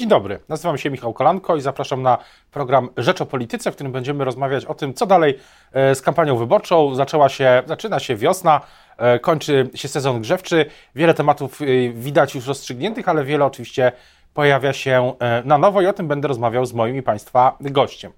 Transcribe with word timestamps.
Dzień 0.00 0.08
dobry, 0.08 0.40
nazywam 0.48 0.78
się 0.78 0.90
Michał 0.90 1.12
Kolanko 1.12 1.56
i 1.56 1.60
zapraszam 1.60 2.02
na 2.02 2.18
program 2.50 2.88
Rzecz 2.96 3.20
o 3.20 3.26
Polityce, 3.26 3.72
w 3.72 3.74
którym 3.74 3.92
będziemy 3.92 4.24
rozmawiać 4.24 4.64
o 4.64 4.74
tym, 4.74 4.94
co 4.94 5.06
dalej 5.06 5.38
e, 5.72 5.94
z 5.94 6.02
kampanią 6.02 6.36
wyborczą. 6.36 6.94
Zaczęła 6.94 7.28
się, 7.28 7.62
zaczyna 7.66 7.98
się 7.98 8.16
wiosna, 8.16 8.60
e, 8.96 9.18
kończy 9.18 9.70
się 9.74 9.88
sezon 9.88 10.20
grzewczy. 10.20 10.66
Wiele 10.94 11.14
tematów 11.14 11.62
e, 11.62 11.64
widać 11.92 12.34
już 12.34 12.46
rozstrzygniętych, 12.46 13.08
ale 13.08 13.24
wiele 13.24 13.44
oczywiście 13.44 13.92
pojawia 14.34 14.72
się 14.72 15.12
na 15.44 15.58
nowo 15.58 15.82
i 15.82 15.86
o 15.86 15.92
tym 15.92 16.08
będę 16.08 16.28
rozmawiał 16.28 16.66
z 16.66 16.72
moim 16.72 16.96
i 16.96 17.02
Państwa 17.02 17.56
gościem. 17.60 18.12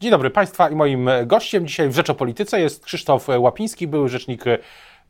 Dzień 0.00 0.10
dobry 0.10 0.30
Państwa 0.30 0.70
i 0.70 0.74
moim 0.74 1.08
gościem 1.26 1.66
dzisiaj 1.66 1.88
w 1.88 1.94
Rzecz 1.94 2.10
o 2.10 2.14
Polityce 2.14 2.60
jest 2.60 2.84
Krzysztof 2.84 3.28
Łapiński, 3.38 3.86
były 3.86 4.08
rzecznik 4.08 4.44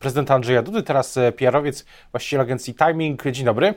prezydenta 0.00 0.34
Andrzeja 0.34 0.62
Dudy, 0.62 0.82
teraz 0.82 1.16
e, 1.16 1.32
PR-owiec, 1.32 1.84
właściciel 2.12 2.40
agencji 2.40 2.74
Timing. 2.74 3.22
Dzień 3.30 3.44
dobry. 3.44 3.74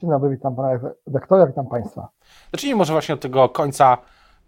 Dzień 0.00 0.10
dobry, 0.10 0.30
witam 0.30 0.56
pana 0.56 0.68
redaktora, 1.06 1.46
witam 1.46 1.66
państwa. 1.66 2.08
Zacznijmy 2.52 2.76
może 2.76 2.92
właśnie 2.92 3.14
od 3.14 3.20
tego 3.20 3.48
końca 3.48 3.98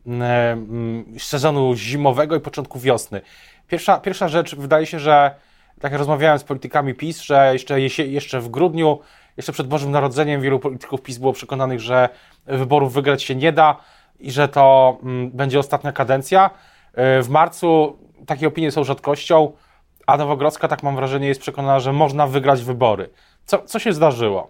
mm, 0.06 0.22
mm, 0.22 1.04
sezonu 1.18 1.74
zimowego 1.74 2.36
i 2.36 2.40
początku 2.40 2.78
wiosny. 2.78 3.20
Pierwsza, 3.68 4.00
pierwsza 4.00 4.28
rzecz, 4.28 4.54
wydaje 4.56 4.86
się, 4.86 4.98
że 4.98 5.34
tak 5.80 5.92
jak 5.92 5.98
rozmawiałem 5.98 6.38
z 6.38 6.44
politykami 6.44 6.94
PiS, 6.94 7.20
że 7.20 7.52
jeszcze, 7.52 7.80
jeszcze 8.06 8.40
w 8.40 8.48
grudniu, 8.48 8.98
jeszcze 9.36 9.52
przed 9.52 9.66
Bożym 9.66 9.90
Narodzeniem 9.90 10.40
wielu 10.40 10.58
polityków 10.58 11.02
PiS 11.02 11.18
było 11.18 11.32
przekonanych, 11.32 11.80
że 11.80 12.08
wyborów 12.46 12.92
wygrać 12.92 13.22
się 13.22 13.34
nie 13.34 13.52
da 13.52 13.76
i 14.18 14.30
że 14.30 14.48
to 14.48 14.98
mm, 15.02 15.30
będzie 15.30 15.58
ostatnia 15.58 15.92
kadencja. 15.92 16.50
E, 16.94 17.22
w 17.22 17.28
marcu 17.28 17.98
takie 18.26 18.48
opinie 18.48 18.70
są 18.70 18.84
rzadkością 18.84 19.52
a 20.10 20.16
Nowogrodzka, 20.16 20.68
tak 20.68 20.82
mam 20.82 20.96
wrażenie, 20.96 21.28
jest 21.28 21.40
przekonana, 21.40 21.80
że 21.80 21.92
można 21.92 22.26
wygrać 22.26 22.64
wybory. 22.64 23.10
Co, 23.44 23.58
co 23.58 23.78
się 23.78 23.92
zdarzyło? 23.92 24.48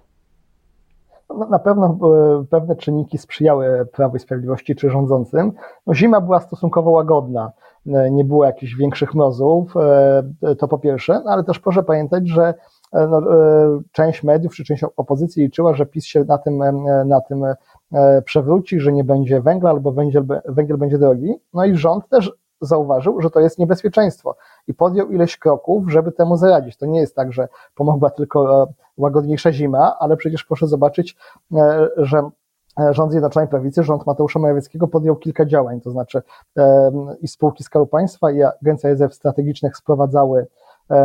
No, 1.29 1.47
na 1.47 1.59
pewno 1.59 1.99
e, 2.41 2.45
pewne 2.51 2.77
czynniki 2.77 3.19
sprzyjały 3.19 3.87
Prawu 3.93 4.17
i 4.17 4.21
Sprawiedliwości 4.21 4.77
czy 4.77 4.91
rządzącym. 4.91 5.53
No, 5.87 5.95
zima 5.95 6.21
była 6.21 6.41
stosunkowo 6.41 6.91
łagodna, 6.91 7.53
e, 7.87 8.11
nie 8.11 8.25
było 8.25 8.45
jakichś 8.45 8.75
większych 8.75 9.15
mrozów, 9.15 9.75
e, 9.77 10.55
to 10.55 10.69
po 10.69 10.79
pierwsze, 10.79 11.23
ale 11.27 11.45
też 11.45 11.59
proszę 11.59 11.83
pamiętać, 11.83 12.29
że 12.29 12.55
no, 12.93 13.23
część 13.93 14.23
mediów 14.23 14.55
czy 14.55 14.65
część 14.65 14.85
opozycji 14.97 15.43
liczyła, 15.43 15.75
że 15.75 15.87
PiS 15.87 16.05
się 16.05 16.25
na 16.25 16.39
tym, 16.39 16.59
na 17.07 17.21
tym 17.21 17.45
przewróci, 18.25 18.81
że 18.81 18.93
nie 18.93 19.05
będzie 19.05 19.41
węgla 19.41 19.71
albo 19.71 19.93
węgiel, 19.93 20.27
węgiel 20.49 20.77
będzie 20.77 20.99
drogi. 20.99 21.35
No 21.55 21.65
i 21.65 21.77
rząd 21.77 22.09
też 22.09 22.33
zauważył, 22.61 23.21
że 23.21 23.31
to 23.31 23.41
jest 23.41 23.59
niebezpieczeństwo 23.59 24.37
i 24.69 24.75
podjął 24.75 25.09
ileś 25.09 25.39
kroków, 25.39 25.91
żeby 25.93 26.13
temu 26.13 26.37
zaradzić. 26.37 26.77
To 26.77 26.87
nie 26.87 27.01
jest 27.01 27.17
tak, 27.17 27.33
że 27.33 27.49
pomogła 27.75 28.11
tylko 28.11 28.63
e, 28.63 28.67
łagodniejsza 28.97 29.53
zima, 29.53 29.97
ale 29.99 30.17
przecież 30.17 30.45
proszę 30.45 30.67
zobaczyć, 30.67 31.17
e, 31.57 31.89
że 31.97 32.31
e, 32.81 32.95
rząd 32.95 33.11
Zjednoczonej 33.11 33.49
Prawicy, 33.49 33.83
rząd 33.83 34.07
Mateusza 34.07 34.39
Morawieckiego 34.39 34.89
podjął 34.89 35.17
kilka 35.17 35.47
działań, 35.47 35.81
to 35.81 35.91
znaczy 35.91 36.23
i 37.21 37.29
spółki 37.29 37.65
Skarbu 37.65 37.87
Państwa 37.87 38.31
i 38.31 38.43
Agencja 38.43 38.91
Rezerw 38.91 39.15
Strategicznych 39.15 39.77
sprowadzały 39.77 40.47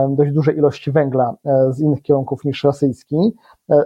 dość 0.09 0.31
duże 0.31 0.53
ilości 0.53 0.92
węgla 0.92 1.34
z 1.69 1.80
innych 1.80 2.02
kierunków 2.02 2.45
niż 2.45 2.64
rosyjski. 2.64 3.36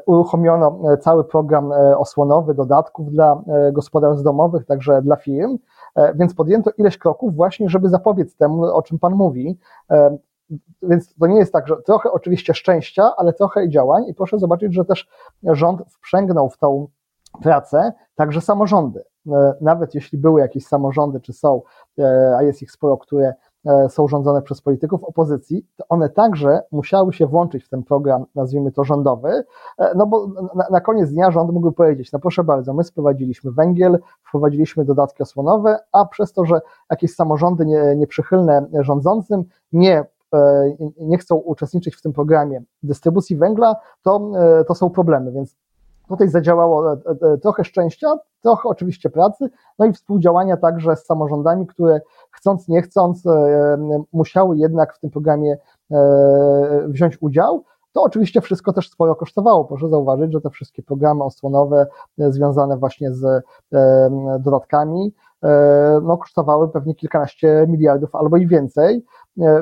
Uruchomiono 0.05 0.79
cały 1.01 1.23
program 1.23 1.71
osłonowy 1.97 2.53
dodatków 2.53 3.11
dla 3.11 3.41
gospodarstw 3.71 4.23
domowych, 4.23 4.65
także 4.65 5.01
dla 5.01 5.15
firm. 5.15 5.57
E, 5.99 6.13
więc 6.15 6.33
podjęto 6.33 6.71
ileś 6.77 6.97
kroków 6.97 7.35
właśnie, 7.35 7.69
żeby 7.69 7.89
zapobiec 7.89 8.35
temu, 8.35 8.63
o 8.63 8.81
czym 8.81 8.99
Pan 8.99 9.13
mówi. 9.13 9.59
E, 9.91 10.17
więc 10.81 11.15
to 11.15 11.27
nie 11.27 11.37
jest 11.37 11.53
tak, 11.53 11.67
że 11.67 11.75
trochę 11.85 12.11
oczywiście 12.11 12.53
szczęścia, 12.53 13.11
ale 13.17 13.33
trochę 13.33 13.69
działań. 13.69 14.03
I 14.07 14.13
proszę 14.13 14.39
zobaczyć, 14.39 14.73
że 14.73 14.85
też 14.85 15.07
rząd 15.43 15.81
wprzęgnął 15.89 16.49
w 16.49 16.57
tą 16.57 16.87
pracę 17.41 17.93
także 18.15 18.41
samorządy. 18.41 19.03
E, 19.31 19.53
nawet 19.61 19.95
jeśli 19.95 20.17
były 20.17 20.41
jakieś 20.41 20.65
samorządy, 20.65 21.19
czy 21.19 21.33
są, 21.33 21.61
a 22.37 22.43
jest 22.43 22.61
ich 22.61 22.71
sporo, 22.71 22.97
które 22.97 23.33
są 23.89 24.07
rządzone 24.07 24.41
przez 24.41 24.61
polityków 24.61 25.03
opozycji, 25.03 25.65
to 25.75 25.85
one 25.89 26.09
także 26.09 26.61
musiały 26.71 27.13
się 27.13 27.27
włączyć 27.27 27.63
w 27.63 27.69
ten 27.69 27.83
program, 27.83 28.25
nazwijmy 28.35 28.71
to 28.71 28.83
rządowy, 28.83 29.43
e, 29.77 29.93
no 29.95 30.07
bo 30.07 30.27
na, 30.55 30.65
na 30.71 30.81
koniec 30.81 31.11
dnia 31.11 31.31
rząd 31.31 31.51
mógł 31.51 31.71
powiedzieć, 31.71 32.11
no 32.11 32.19
proszę 32.19 32.43
bardzo, 32.43 32.73
my 32.73 32.83
sprowadziliśmy 32.83 33.51
węgiel, 33.51 33.99
wprowadziliśmy 34.27 34.85
dodatki 34.85 35.23
osłonowe, 35.23 35.79
a 35.91 36.05
przez 36.05 36.33
to, 36.33 36.45
że 36.45 36.61
jakieś 36.89 37.15
samorządy 37.15 37.65
nie, 37.65 37.95
nieprzychylne 37.95 38.65
rządzącym 38.79 39.43
nie 39.73 40.05
e, 40.33 40.75
nie 40.99 41.17
chcą 41.17 41.35
uczestniczyć 41.35 41.95
w 41.95 42.01
tym 42.01 42.13
programie 42.13 42.63
dystrybucji 42.83 43.35
węgla, 43.35 43.75
to, 44.01 44.31
to 44.67 44.75
są 44.75 44.89
problemy, 44.89 45.31
więc 45.31 45.55
Tutaj 46.09 46.29
zadziałało 46.29 46.97
trochę 47.41 47.63
szczęścia, 47.63 48.07
trochę 48.41 48.69
oczywiście 48.69 49.09
pracy, 49.09 49.49
no 49.79 49.85
i 49.85 49.93
współdziałania 49.93 50.57
także 50.57 50.95
z 50.95 51.05
samorządami, 51.05 51.67
które 51.67 52.01
chcąc, 52.31 52.67
nie 52.67 52.81
chcąc, 52.81 53.25
e, 53.25 54.03
musiały 54.13 54.57
jednak 54.57 54.95
w 54.95 54.99
tym 54.99 55.09
programie 55.09 55.57
e, 55.91 56.85
wziąć 56.87 57.17
udział. 57.21 57.63
To 57.91 58.03
oczywiście 58.03 58.41
wszystko 58.41 58.73
też 58.73 58.89
sporo 58.89 59.15
kosztowało. 59.15 59.65
Proszę 59.65 59.89
zauważyć, 59.89 60.33
że 60.33 60.41
te 60.41 60.49
wszystkie 60.49 60.83
programy 60.83 61.23
osłonowe 61.23 61.87
e, 62.19 62.31
związane 62.31 62.77
właśnie 62.77 63.13
z 63.13 63.43
dodatkami, 64.39 65.13
no, 66.01 66.17
kosztowały 66.17 66.69
pewnie 66.69 66.95
kilkanaście 66.95 67.65
miliardów 67.67 68.15
albo 68.15 68.37
i 68.37 68.47
więcej. 68.47 69.05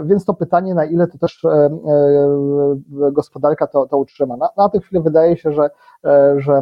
Więc 0.05 0.25
to 0.25 0.33
pytanie, 0.33 0.73
na 0.73 0.85
ile 0.85 1.07
to 1.07 1.17
też 1.17 1.45
gospodarka 3.11 3.67
to, 3.67 3.87
to 3.87 3.97
utrzyma. 3.97 4.37
Na, 4.37 4.49
na 4.57 4.69
tę 4.69 4.79
chwilę 4.79 5.01
wydaje 5.01 5.37
się, 5.37 5.51
że, 5.51 5.69
że 6.37 6.61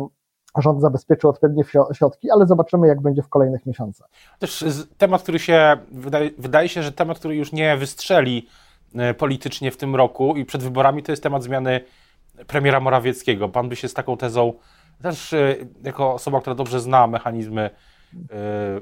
rząd 0.62 0.82
zabezpieczył 0.82 1.30
odpowiednie 1.30 1.64
środki, 1.94 2.32
ale 2.32 2.46
zobaczymy, 2.46 2.88
jak 2.88 3.02
będzie 3.02 3.22
w 3.22 3.30
kolejnych 3.30 3.66
miesiącach. 3.66 4.08
Też 4.40 4.66
temat, 4.98 5.24
który 5.24 5.40
się, 5.40 5.78
wydaje, 5.92 6.30
wydaje 6.38 6.70
się, 6.70 6.84
że 6.84 6.92
temat, 6.92 7.20
który 7.20 7.36
już 7.36 7.52
nie 7.52 7.78
wystrzeli 7.78 8.48
e, 8.96 9.14
politycznie 9.14 9.72
w 9.72 9.78
tym 9.78 9.96
roku 9.96 10.36
i 10.36 10.46
przed 10.46 10.64
wyborami, 10.64 11.04
to 11.04 11.12
jest 11.12 11.24
temat 11.24 11.44
zmiany 11.44 11.82
premiera 12.48 12.80
Morawieckiego. 12.80 13.50
Pan 13.50 13.70
by 13.70 13.76
się 13.76 13.88
z 13.88 13.94
taką 13.94 14.18
tezą, 14.18 14.54
też 15.02 15.34
e, 15.34 15.56
jako 15.84 16.14
osoba, 16.14 16.42
która 16.42 16.56
dobrze 16.56 16.80
zna 16.80 17.08
mechanizmy, 17.08 17.62
e, 17.62 17.70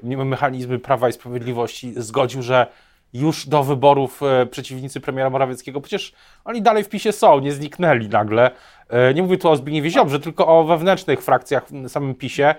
mechanizmy 0.03 0.79
Prawa 0.79 1.09
i 1.09 1.13
Sprawiedliwości, 1.13 1.93
zgodził, 1.95 2.41
że 2.41 2.67
już 3.13 3.47
do 3.47 3.63
wyborów 3.63 4.23
e, 4.23 4.45
przeciwnicy 4.45 5.01
premiera 5.01 5.29
Morawieckiego, 5.29 5.81
przecież 5.81 6.13
oni 6.45 6.61
dalej 6.61 6.83
w 6.83 6.89
PiSie 6.89 7.11
są, 7.11 7.39
nie 7.39 7.51
zniknęli 7.51 8.09
nagle. 8.09 8.51
E, 8.89 9.13
nie 9.13 9.23
mówię 9.23 9.37
tu 9.37 9.49
o 9.49 9.55
Zbigniewie 9.55 9.89
Ziobrze, 9.89 10.19
tylko 10.19 10.47
o 10.47 10.63
wewnętrznych 10.63 11.21
frakcjach 11.21 11.65
w 11.69 11.89
samym 11.89 12.15
PiSie. 12.15 12.55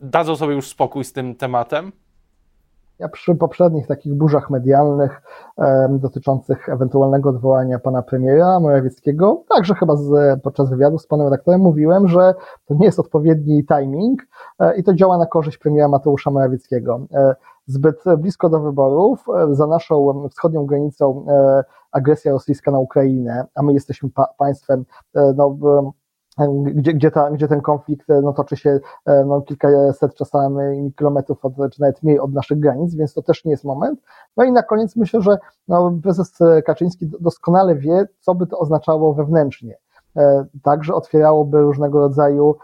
Dadzą 0.00 0.36
sobie 0.36 0.54
już 0.54 0.66
spokój 0.66 1.04
z 1.04 1.12
tym 1.12 1.34
tematem? 1.34 1.92
Ja 2.98 3.08
przy 3.08 3.34
poprzednich 3.34 3.86
takich 3.86 4.14
burzach 4.14 4.50
medialnych 4.50 5.22
e, 5.58 5.88
dotyczących 5.90 6.68
ewentualnego 6.68 7.30
odwołania 7.30 7.78
pana 7.78 8.02
premiera 8.02 8.60
Morawieckiego, 8.60 9.42
także 9.48 9.74
chyba 9.74 9.96
z, 9.96 10.42
podczas 10.42 10.70
wywiadu 10.70 10.98
z 10.98 11.06
panem 11.06 11.26
redaktorem 11.26 11.60
mówiłem, 11.60 12.08
że 12.08 12.34
to 12.66 12.74
nie 12.74 12.86
jest 12.86 12.98
odpowiedni 12.98 13.64
timing 13.66 14.22
e, 14.58 14.76
i 14.76 14.84
to 14.84 14.94
działa 14.94 15.18
na 15.18 15.26
korzyść 15.26 15.58
premiera 15.58 15.88
Mateusza 15.88 16.30
Morawieckiego. 16.30 17.00
E, 17.14 17.34
zbyt 17.66 18.04
blisko 18.18 18.48
do 18.48 18.60
wyborów, 18.60 19.24
e, 19.28 19.54
za 19.54 19.66
naszą 19.66 20.28
wschodnią 20.28 20.66
granicą 20.66 21.26
e, 21.28 21.64
agresja 21.92 22.32
rosyjska 22.32 22.70
na 22.70 22.78
Ukrainę, 22.78 23.46
a 23.54 23.62
my 23.62 23.72
jesteśmy 23.72 24.10
pa 24.10 24.26
państwem, 24.38 24.84
e, 25.14 25.34
no, 25.36 25.56
gdzie, 26.64 26.94
gdzie, 26.94 27.10
ta, 27.10 27.30
gdzie 27.30 27.48
ten 27.48 27.60
konflikt 27.60 28.06
no, 28.22 28.32
toczy 28.32 28.56
się 28.56 28.80
no, 29.26 29.42
kilkaset 29.42 30.14
czasami 30.14 30.92
kilometrów, 30.92 31.44
od, 31.44 31.52
czy 31.72 31.80
nawet 31.80 32.02
mniej 32.02 32.20
od 32.20 32.32
naszych 32.32 32.58
granic, 32.60 32.94
więc 32.94 33.14
to 33.14 33.22
też 33.22 33.44
nie 33.44 33.50
jest 33.50 33.64
moment. 33.64 34.00
No 34.36 34.44
i 34.44 34.52
na 34.52 34.62
koniec 34.62 34.96
myślę, 34.96 35.22
że 35.22 35.38
no, 35.68 35.98
prezes 36.02 36.38
Kaczyński 36.66 37.10
doskonale 37.20 37.74
wie, 37.74 38.06
co 38.20 38.34
by 38.34 38.46
to 38.46 38.58
oznaczało 38.58 39.14
wewnętrznie. 39.14 39.76
Także 40.62 40.94
otwierałoby 40.94 41.60
różnego 41.60 41.98
rodzaju 41.98 42.56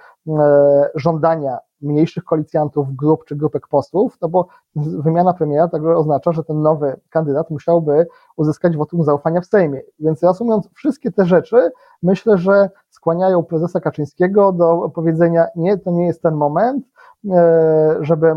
żądania 0.94 1.58
mniejszych 1.82 2.24
koalicjantów, 2.24 2.96
grup 2.96 3.24
czy 3.24 3.36
grupek 3.36 3.68
posłów, 3.68 4.18
no 4.22 4.28
bo 4.28 4.48
wymiana 4.76 5.34
premiera 5.34 5.68
także 5.68 5.96
oznacza, 5.96 6.32
że 6.32 6.44
ten 6.44 6.62
nowy 6.62 7.00
kandydat 7.10 7.50
musiałby 7.50 8.06
uzyskać 8.36 8.76
wotum 8.76 9.04
zaufania 9.04 9.40
w 9.40 9.46
Sejmie. 9.46 9.80
Więc 9.98 10.22
reasumując 10.22 10.68
wszystkie 10.74 11.12
te 11.12 11.24
rzeczy, 11.24 11.70
myślę, 12.02 12.38
że 12.38 12.70
skłaniają 12.90 13.42
prezesa 13.42 13.80
Kaczyńskiego 13.80 14.52
do 14.52 14.90
powiedzenia, 14.94 15.46
nie, 15.56 15.78
to 15.78 15.90
nie 15.90 16.06
jest 16.06 16.22
ten 16.22 16.34
moment, 16.34 16.86
e, 17.30 17.96
żeby, 18.00 18.34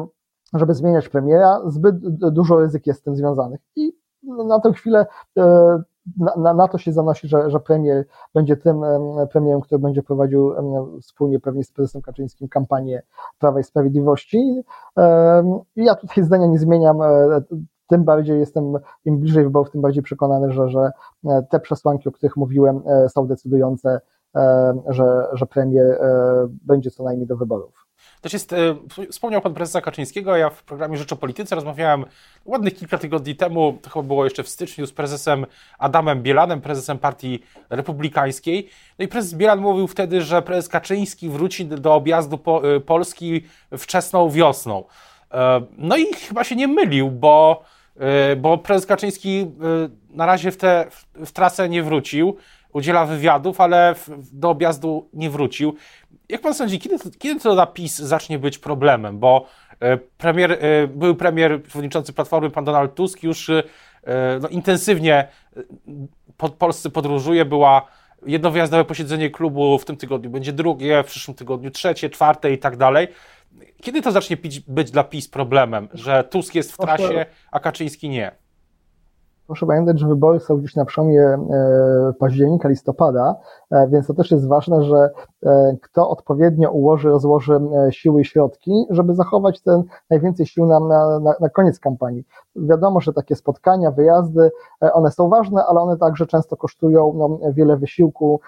żeby 0.53 0.74
zmieniać 0.74 1.09
premiera, 1.09 1.62
zbyt 1.65 1.95
dużo 2.33 2.59
ryzyk 2.59 2.88
jest 2.88 3.00
z 3.00 3.03
tym 3.03 3.15
związanych. 3.15 3.59
I 3.75 3.94
na 4.24 4.59
tę 4.59 4.74
chwilę 4.74 5.06
e, 6.21 6.39
na, 6.39 6.53
na, 6.53 6.67
to 6.67 6.77
się 6.77 6.93
zanosi, 6.93 7.27
że, 7.27 7.49
że 7.49 7.59
premier 7.59 8.05
będzie 8.33 8.57
tym 8.57 8.81
premierem, 9.31 9.61
który 9.61 9.79
będzie 9.79 10.03
prowadził 10.03 10.51
wspólnie 11.01 11.39
pewnie 11.39 11.63
z 11.63 11.71
prezesem 11.71 12.01
Kaczyńskim 12.01 12.47
kampanię 12.47 13.03
Prawa 13.39 13.59
i 13.59 13.63
Sprawiedliwości. 13.63 14.63
Ja 15.75 15.95
tutaj 15.95 16.23
zdania 16.23 16.47
nie 16.47 16.59
zmieniam, 16.59 17.01
e, 17.01 17.41
tym 17.87 18.03
bardziej 18.03 18.39
jestem, 18.39 18.73
im 19.05 19.19
bliżej 19.19 19.43
wyborów, 19.43 19.71
tym 19.71 19.81
bardziej 19.81 20.03
przekonany, 20.03 20.51
że, 20.51 20.69
że 20.69 20.91
e, 21.25 21.43
te 21.49 21.59
przesłanki, 21.59 22.09
o 22.09 22.11
których 22.11 22.37
mówiłem, 22.37 22.81
e, 22.85 23.09
są 23.09 23.27
decydujące 23.27 24.01
że, 24.87 25.27
że 25.33 25.45
premier 25.45 25.99
będzie 26.65 26.91
co 26.91 27.03
najmniej 27.03 27.27
do 27.27 27.37
wyborów. 27.37 27.84
Też 28.25 28.33
jest, 28.33 28.56
wspomniał 29.12 29.42
pan 29.42 29.54
prezesa 29.54 29.81
Kaczyńskiego, 29.81 30.36
ja 30.36 30.50
w 30.50 30.63
programie 30.63 30.98
Rzecz 30.98 31.13
o 31.13 31.16
Polityce 31.16 31.56
rozmawiałem 31.56 32.06
ładnych 32.45 32.75
kilka 32.75 32.98
tygodni 32.98 33.36
temu, 33.36 33.80
to 33.81 33.89
chyba 33.89 34.04
było 34.04 34.24
jeszcze 34.24 34.44
w 34.44 34.50
styczniu, 34.50 34.88
z 34.88 34.92
prezesem 34.92 35.45
Adamem 35.80 36.24
Bielanem, 36.24 36.62
prezesem 36.62 36.98
Partii 36.98 37.39
Republikańskiej. 37.69 38.69
No 39.00 39.06
i 39.06 39.07
prezes 39.07 39.33
Bielan 39.33 39.60
mówił 39.60 39.88
wtedy, 39.88 40.22
że 40.22 40.42
prezes 40.42 40.69
Kaczyński 40.69 41.30
wróci 41.30 41.66
do 41.66 41.94
objazdu 41.94 42.38
po, 42.38 42.62
Polski 42.86 43.44
wczesną 43.77 44.30
wiosną. 44.30 44.83
No 45.77 45.98
i 45.98 46.06
chyba 46.13 46.44
się 46.44 46.56
nie 46.56 46.68
mylił, 46.68 47.12
bo, 47.12 47.63
bo 48.38 48.57
prezes 48.57 48.86
Kaczyński 48.86 49.51
na 50.10 50.25
razie 50.25 50.51
w, 50.51 50.57
te, 50.57 50.88
w 51.13 51.31
trasę 51.31 51.69
nie 51.69 51.83
wrócił, 51.83 52.38
udziela 52.75 53.06
wywiadów, 53.06 53.62
ale 53.62 53.95
do 54.33 54.50
objazdu 54.50 55.10
nie 55.13 55.30
wrócił. 55.30 55.75
Jak 56.30 56.42
pan 56.42 56.54
sądzi, 56.54 56.80
kiedy, 56.80 56.98
kiedy 57.18 57.39
to 57.39 57.54
dla 57.54 57.66
PiS 57.66 57.98
zacznie 57.98 58.39
być 58.39 58.57
problemem? 58.57 59.19
Bo 59.19 59.45
e, 59.80 59.98
premier, 59.98 60.51
e, 60.51 60.88
był 60.88 61.16
premier, 61.16 61.63
przewodniczący 61.63 62.13
Platformy, 62.13 62.50
pan 62.50 62.66
Donald 62.66 62.95
Tusk 62.95 63.24
już 63.24 63.50
e, 63.50 63.63
no, 64.42 64.48
intensywnie 64.48 65.27
po 66.38 66.50
Polsce 66.50 66.89
podróżuje, 66.89 67.45
była 67.45 67.88
jedno 68.25 68.51
wyjazdowe 68.51 68.86
posiedzenie 68.86 69.30
klubu 69.30 69.80
w 69.80 69.86
tym 69.86 69.98
tygodniu, 69.98 70.30
będzie 70.30 70.54
drugie, 70.54 71.04
w 71.04 71.07
przyszłym 71.07 71.36
tygodniu 71.36 71.72
trzecie, 71.72 72.10
czwarte 72.10 72.51
i 72.51 72.57
tak 72.57 72.77
dalej. 72.77 73.07
Kiedy 73.81 74.01
to 74.01 74.12
zacznie 74.12 74.38
być 74.68 74.92
dla 74.92 75.04
PiS 75.04 75.27
problemem, 75.27 75.88
że 75.94 76.24
Tusk 76.24 76.56
jest 76.56 76.72
w 76.72 76.77
trasie, 76.77 77.25
a 77.51 77.60
Kaczyński 77.60 78.10
nie? 78.10 78.44
Proszę 79.47 79.65
pamiętać, 79.65 80.00
że 80.00 80.07
wybory 80.07 80.39
są 80.39 80.57
gdzieś 80.57 80.75
na 80.75 80.86
przełomie 80.86 81.21
e, 81.21 81.39
października, 82.19 82.69
listopada, 82.69 83.36
e, 83.71 83.88
więc 83.88 84.07
to 84.07 84.13
też 84.13 84.31
jest 84.31 84.47
ważne, 84.47 84.83
że 84.83 85.09
e, 85.45 85.77
kto 85.81 86.09
odpowiednio 86.09 86.71
ułoży, 86.71 87.09
rozłoży 87.09 87.59
siły 87.89 88.21
i 88.21 88.25
środki, 88.25 88.86
żeby 88.89 89.15
zachować 89.15 89.62
ten 89.62 89.83
najwięcej 90.09 90.45
sił 90.45 90.65
na, 90.65 90.80
na, 90.80 91.19
na 91.39 91.50
koniec 91.50 91.80
kampanii. 91.80 92.24
Wiadomo, 92.56 93.01
że 93.01 93.13
takie 93.13 93.36
spotkania, 93.36 93.92
wyjazdy, 93.92 94.51
one 94.94 95.12
są 95.12 95.30
ważne, 95.30 95.65
ale 95.65 95.80
one 95.80 95.98
także 95.98 96.25
często 96.25 96.57
kosztują 96.57 97.13
no, 97.15 97.51
wiele 97.51 97.77
wysiłku, 97.77 98.39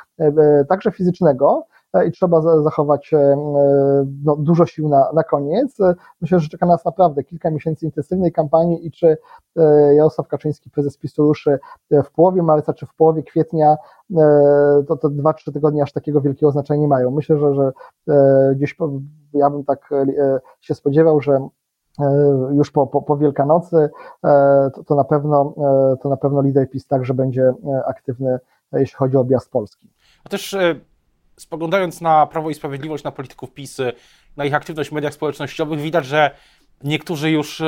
także 0.69 0.91
fizycznego, 0.91 1.65
i 2.07 2.11
trzeba 2.11 2.41
zachować 2.41 3.11
no, 4.23 4.35
dużo 4.35 4.65
sił 4.65 4.89
na, 4.89 5.11
na 5.13 5.23
koniec. 5.23 5.77
Myślę, 6.21 6.39
że 6.39 6.49
czeka 6.49 6.65
nas 6.65 6.85
naprawdę 6.85 7.23
kilka 7.23 7.51
miesięcy 7.51 7.85
intensywnej 7.85 8.31
kampanii 8.31 8.87
i 8.87 8.91
czy 8.91 9.17
E, 9.57 9.95
Jarosław 9.95 10.27
Kaczyński, 10.27 10.69
prezes 10.69 10.97
PiSu 10.97 11.23
ruszy 11.23 11.59
e, 11.91 12.03
w 12.03 12.11
połowie 12.11 12.43
marca 12.43 12.73
czy 12.73 12.85
w 12.85 12.93
połowie 12.93 13.23
kwietnia, 13.23 13.77
e, 14.17 14.83
to 14.87 14.97
te 14.97 15.09
dwa, 15.09 15.33
trzy 15.33 15.51
tygodnie 15.51 15.83
aż 15.83 15.93
takiego 15.93 16.21
wielkiego 16.21 16.51
znaczenia 16.51 16.81
nie 16.81 16.87
mają. 16.87 17.11
Myślę, 17.11 17.37
że, 17.39 17.53
że 17.53 17.71
gdzieś 18.55 18.77
ja 19.33 19.49
bym 19.49 19.63
tak 19.63 19.89
się 20.61 20.75
spodziewał, 20.75 21.21
że 21.21 21.47
już 22.51 22.71
po, 22.71 22.87
po, 22.87 23.01
po 23.01 23.17
Wielkanocy 23.17 23.89
to, 24.73 24.83
to, 24.83 24.95
na 24.95 25.03
pewno, 25.03 25.53
to 26.01 26.09
na 26.09 26.17
pewno 26.17 26.41
lider 26.41 26.69
PiS 26.69 26.87
także 26.87 27.13
będzie 27.13 27.53
aktywny, 27.85 28.39
jeśli 28.73 28.95
chodzi 28.95 29.17
o 29.17 29.19
objazd 29.19 29.51
Polski. 29.51 29.89
A 30.25 30.29
też 30.29 30.57
spoglądając 31.39 32.01
na 32.01 32.25
Prawo 32.25 32.49
i 32.49 32.53
Sprawiedliwość, 32.53 33.03
na 33.03 33.11
polityków 33.11 33.53
PiS, 33.53 33.77
na 34.37 34.45
ich 34.45 34.53
aktywność 34.53 34.89
w 34.89 34.93
mediach 34.93 35.13
społecznościowych, 35.13 35.79
widać, 35.79 36.05
że 36.05 36.31
niektórzy 36.83 37.31
już 37.31 37.61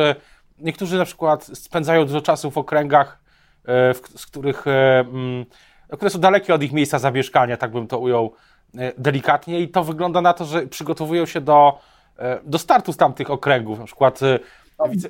niektórzy 0.61 0.97
na 0.97 1.05
przykład 1.05 1.45
spędzają 1.45 2.05
dużo 2.05 2.21
czasu 2.21 2.51
w 2.51 2.57
okręgach, 2.57 3.19
e, 3.67 3.93
z 3.93 4.25
których, 4.25 4.67
e, 4.67 4.99
mm, 4.99 5.45
które 5.93 6.09
są 6.09 6.19
dalekie 6.19 6.53
od 6.53 6.63
ich 6.63 6.71
miejsca 6.71 6.99
zamieszkania, 6.99 7.57
tak 7.57 7.71
bym 7.71 7.87
to 7.87 7.99
ujął 7.99 8.33
e, 8.77 8.93
delikatnie. 8.97 9.59
I 9.59 9.69
to 9.69 9.83
wygląda 9.83 10.21
na 10.21 10.33
to, 10.33 10.45
że 10.45 10.67
przygotowują 10.67 11.25
się 11.25 11.41
do, 11.41 11.79
do 12.43 12.57
startu 12.57 12.93
z 12.93 12.97
tamtych 12.97 13.31
okręgów, 13.31 13.79
na 13.79 13.85
przykład 13.85 14.19
wice... 14.89 15.09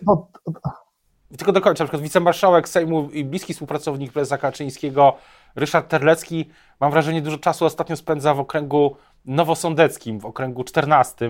tylko 1.40 1.52
dokończę, 1.52 1.84
na 1.84 1.88
przykład 1.88 2.04
wicemarszałek 2.04 2.70
Sejmu 2.70 3.10
i 3.10 3.26
bliski 3.26 3.54
współpracownik 3.54 4.12
prezesa 4.12 4.38
Kaczyńskiego 4.38 5.18
Ryszard 5.56 5.88
Terlecki, 5.88 6.50
mam 6.80 6.92
wrażenie, 6.92 7.22
dużo 7.22 7.38
czasu 7.38 7.66
ostatnio 7.66 7.96
spędza 7.96 8.34
w 8.34 8.40
okręgu 8.40 8.96
nowosądeckim 9.26 10.20
w 10.20 10.26
okręgu 10.26 10.64
14 10.64 11.30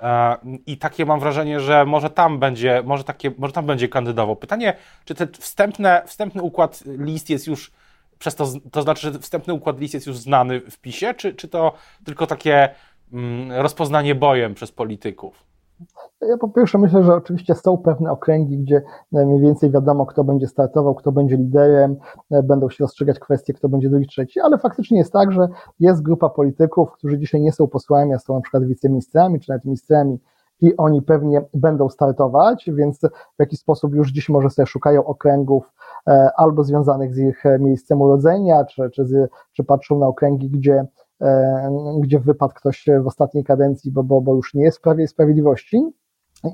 e, 0.00 0.36
i 0.66 0.78
takie 0.78 1.06
mam 1.06 1.20
wrażenie, 1.20 1.60
że 1.60 1.84
może 1.84 2.10
tam 2.10 2.38
będzie, 2.38 2.82
może, 2.84 3.04
takie, 3.04 3.32
może 3.38 3.52
tam 3.52 3.66
będzie 3.66 3.88
kandydował. 3.88 4.36
Pytanie, 4.36 4.76
czy 5.04 5.14
ten 5.14 5.28
wstępne, 5.32 6.02
wstępny 6.06 6.42
układ 6.42 6.82
list 6.86 7.30
jest 7.30 7.46
już 7.46 7.72
przez 8.18 8.34
to, 8.34 8.46
to 8.72 8.82
znaczy, 8.82 9.12
że 9.12 9.18
wstępny 9.18 9.54
układ 9.54 9.80
list 9.80 9.94
jest 9.94 10.06
już 10.06 10.16
znany 10.16 10.60
w 10.60 10.78
PiSie, 10.78 11.14
czy, 11.14 11.34
czy 11.34 11.48
to 11.48 11.72
tylko 12.04 12.26
takie 12.26 12.68
mm, 13.12 13.52
rozpoznanie 13.52 14.14
bojem 14.14 14.54
przez 14.54 14.72
polityków? 14.72 15.45
Ja 16.20 16.38
po 16.38 16.48
pierwsze 16.48 16.78
myślę, 16.78 17.02
że 17.02 17.14
oczywiście 17.14 17.54
są 17.54 17.78
pewne 17.78 18.10
okręgi, 18.10 18.58
gdzie 18.58 18.82
e, 19.12 19.26
mniej 19.26 19.40
więcej 19.40 19.70
wiadomo, 19.70 20.06
kto 20.06 20.24
będzie 20.24 20.46
startował, 20.46 20.94
kto 20.94 21.12
będzie 21.12 21.36
liderem, 21.36 21.96
e, 22.30 22.42
będą 22.42 22.70
się 22.70 22.84
rozstrzygać 22.84 23.18
kwestie, 23.18 23.52
kto 23.54 23.68
będzie 23.68 23.90
drugi, 23.90 24.06
trzeci, 24.06 24.40
ale 24.40 24.58
faktycznie 24.58 24.98
jest 24.98 25.12
tak, 25.12 25.32
że 25.32 25.48
jest 25.80 26.02
grupa 26.02 26.28
polityków, 26.28 26.92
którzy 26.92 27.18
dzisiaj 27.18 27.40
nie 27.40 27.52
są 27.52 27.68
posłami, 27.68 28.14
a 28.14 28.18
są 28.18 28.34
na 28.34 28.40
przykład 28.40 28.64
wiceministrami, 28.64 29.40
czy 29.40 29.50
nawet 29.50 29.64
ministrami 29.64 30.18
i 30.60 30.76
oni 30.76 31.02
pewnie 31.02 31.42
będą 31.54 31.88
startować, 31.88 32.70
więc 32.72 33.00
w 33.36 33.38
jakiś 33.38 33.60
sposób 33.60 33.94
już 33.94 34.10
dziś 34.10 34.28
może 34.28 34.50
sobie 34.50 34.66
szukają 34.66 35.04
okręgów 35.04 35.72
e, 36.08 36.30
albo 36.36 36.64
związanych 36.64 37.14
z 37.14 37.18
ich 37.18 37.44
miejscem 37.60 38.00
urodzenia, 38.00 38.64
czy, 38.64 38.90
czy, 38.90 39.04
z, 39.06 39.30
czy 39.52 39.64
patrzą 39.64 39.98
na 39.98 40.06
okręgi, 40.06 40.50
gdzie 40.50 40.86
gdzie 42.00 42.20
wypadł 42.20 42.54
ktoś 42.54 42.86
w 43.02 43.06
ostatniej 43.06 43.44
kadencji, 43.44 43.92
bo, 43.92 44.02
bo, 44.02 44.20
bo 44.20 44.34
już 44.34 44.54
nie 44.54 44.64
jest 44.64 44.78
w 44.78 44.80
Prawie 44.80 45.04
i 45.04 45.08
Sprawiedliwości. 45.08 45.92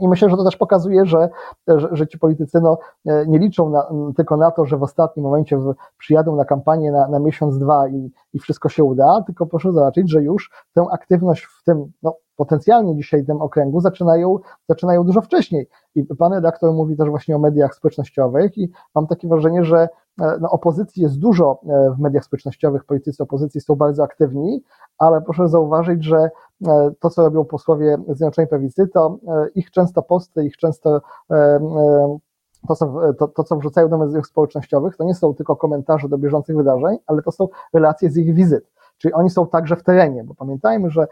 I 0.00 0.08
myślę, 0.08 0.30
że 0.30 0.36
to 0.36 0.44
też 0.44 0.56
pokazuje, 0.56 1.06
że, 1.06 1.28
że, 1.68 1.88
że 1.92 2.06
ci 2.06 2.18
politycy 2.18 2.60
no, 2.60 2.78
nie 3.26 3.38
liczą 3.38 3.70
na, 3.70 3.90
tylko 4.16 4.36
na 4.36 4.50
to, 4.50 4.64
że 4.64 4.76
w 4.76 4.82
ostatnim 4.82 5.24
momencie 5.24 5.58
przyjadą 5.98 6.36
na 6.36 6.44
kampanię 6.44 6.92
na, 6.92 7.08
na 7.08 7.18
miesiąc, 7.18 7.58
dwa 7.58 7.88
i, 7.88 8.10
i 8.32 8.38
wszystko 8.38 8.68
się 8.68 8.84
uda, 8.84 9.22
tylko 9.26 9.46
proszę 9.46 9.72
zobaczyć, 9.72 10.10
że 10.10 10.22
już 10.22 10.50
tę 10.74 10.86
aktywność 10.92 11.44
w 11.44 11.64
tym, 11.64 11.92
no, 12.02 12.16
potencjalnie 12.36 12.96
dzisiaj 12.96 13.24
tym 13.24 13.42
okręgu 13.42 13.80
zaczynają, 13.80 14.38
zaczynają 14.68 15.04
dużo 15.04 15.20
wcześniej. 15.20 15.68
I 15.94 16.04
pan 16.04 16.32
redaktor 16.32 16.72
mówi 16.72 16.96
też 16.96 17.08
właśnie 17.08 17.36
o 17.36 17.38
mediach 17.38 17.74
społecznościowych 17.74 18.58
i 18.58 18.70
mam 18.94 19.06
takie 19.06 19.28
wrażenie, 19.28 19.64
że 19.64 19.78
e, 19.78 19.88
no, 20.18 20.50
opozycji 20.50 21.02
jest 21.02 21.18
dużo 21.18 21.60
e, 21.68 21.90
w 21.90 21.98
mediach 21.98 22.24
społecznościowych, 22.24 22.84
politycy 22.84 23.22
opozycji 23.22 23.60
są 23.60 23.74
bardzo 23.74 24.02
aktywni, 24.02 24.64
ale 24.98 25.22
proszę 25.22 25.48
zauważyć, 25.48 26.04
że 26.04 26.30
e, 26.66 26.90
to, 27.00 27.10
co 27.10 27.22
robią 27.22 27.44
posłowie 27.44 27.98
Zjednoczonej 28.08 28.48
Prawicy, 28.48 28.88
to 28.88 29.18
ich 29.54 29.70
często 29.70 30.02
posty, 30.02 30.44
ich 30.44 30.56
często 30.56 31.00
to 32.68 32.76
co, 32.76 33.00
to, 33.18 33.28
to, 33.28 33.44
co 33.44 33.56
wrzucają 33.56 33.88
do 33.88 33.98
mediów 33.98 34.26
społecznościowych, 34.26 34.96
to 34.96 35.04
nie 35.04 35.14
są 35.14 35.34
tylko 35.34 35.56
komentarze 35.56 36.08
do 36.08 36.18
bieżących 36.18 36.56
wydarzeń, 36.56 36.98
ale 37.06 37.22
to 37.22 37.32
są 37.32 37.48
relacje 37.74 38.10
z 38.10 38.16
ich 38.16 38.34
wizyt. 38.34 38.70
Czyli 38.98 39.14
oni 39.14 39.30
są 39.30 39.46
także 39.46 39.76
w 39.76 39.82
terenie, 39.82 40.24
bo 40.24 40.34
pamiętajmy, 40.34 40.90
że 40.90 41.06